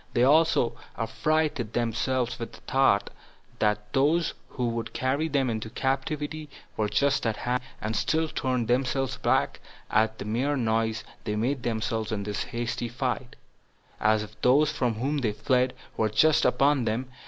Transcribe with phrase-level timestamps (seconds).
[0.15, 3.11] They also affrighted themselves with this thought,
[3.59, 8.67] that those who would carry them into captivity were just at hand, and still turned
[8.67, 9.59] themselves back
[9.91, 13.35] at the mere noise they made themselves in this their hasty flight,
[13.99, 17.07] as if those from whom they fled were just upon them.